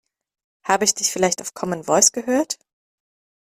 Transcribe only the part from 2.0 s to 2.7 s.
gehört?